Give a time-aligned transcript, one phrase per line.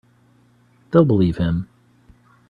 [0.89, 1.67] They'll believe him.